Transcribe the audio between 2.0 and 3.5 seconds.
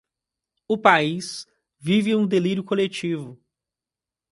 um delírio coletivo